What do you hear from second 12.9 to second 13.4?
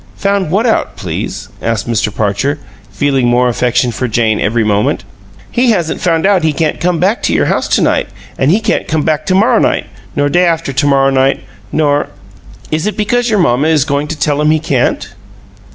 because your